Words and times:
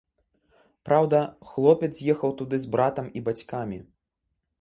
Праўда, 0.87 1.19
хлопец 1.49 1.89
з'ехаў 1.99 2.33
туды 2.39 2.59
з 2.65 2.71
братам 2.77 3.13
і 3.21 3.23
бацькамі. 3.29 3.79